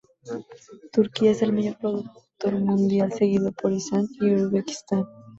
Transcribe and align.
Turquía 0.91 1.29
es 1.29 1.43
el 1.43 1.53
mayor 1.53 1.77
productor 1.77 2.53
mundial, 2.53 3.13
seguido 3.13 3.51
por 3.51 3.71
Irán 3.71 4.07
y 4.19 4.33
Uzbekistán. 4.33 5.05